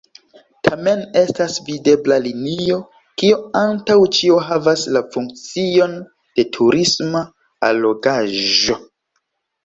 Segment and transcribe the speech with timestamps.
[0.67, 2.77] Tamen estas videbla linio,
[3.21, 5.93] kio antaŭ ĉio havas la funkcion
[6.39, 7.21] de turisma
[7.69, 8.79] allogaĵo.